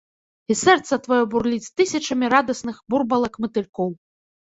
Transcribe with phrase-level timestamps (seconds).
[0.51, 3.93] І сэрца тваё бурліць тысячамі радасных бурбалак-матылькоў!